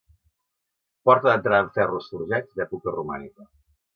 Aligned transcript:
Porta 1.09 1.27
d'entrada 1.27 1.59
amb 1.65 1.77
ferros 1.77 2.09
forjats, 2.13 2.57
d'època 2.61 2.97
romànica. 2.99 3.49